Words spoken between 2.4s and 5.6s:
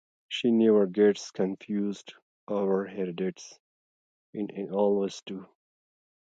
over her dates, and I always do.